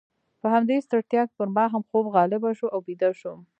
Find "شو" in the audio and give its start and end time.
2.57-2.67